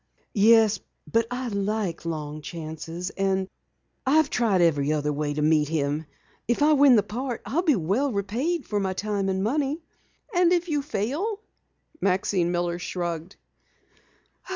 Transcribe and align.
"Yes, 0.33 0.79
but 1.05 1.27
I 1.29 1.47
like 1.49 2.05
long 2.05 2.41
chances. 2.41 3.11
And 3.11 3.47
I've 4.03 4.31
tried 4.31 4.59
every 4.61 4.91
other 4.93 5.13
way 5.13 5.35
to 5.35 5.43
meet 5.43 5.67
him. 5.67 6.07
If 6.47 6.63
I 6.63 6.73
win 6.73 6.95
the 6.95 7.03
part 7.03 7.43
I'll 7.45 7.61
be 7.61 7.75
well 7.75 8.11
repaid 8.11 8.65
for 8.65 8.79
my 8.79 8.93
time 8.93 9.29
and 9.29 9.43
money." 9.43 9.79
"And 10.33 10.51
if 10.51 10.67
you 10.69 10.81
fail?" 10.81 11.39
Maxine 12.01 12.51
Miller 12.51 12.79
shrugged. 12.79 13.35